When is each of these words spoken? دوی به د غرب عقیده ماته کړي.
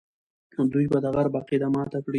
دوی 0.73 0.85
به 0.91 0.97
د 1.03 1.07
غرب 1.15 1.33
عقیده 1.41 1.67
ماته 1.75 1.97
کړي. 2.03 2.09